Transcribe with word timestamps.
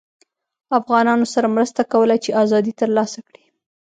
افغانانوسره 0.79 1.47
مرسته 1.55 1.81
کوله 1.91 2.15
چې 2.23 2.37
ازادي 2.43 2.73
ترلاسه 2.81 3.19
کړي 3.27 3.45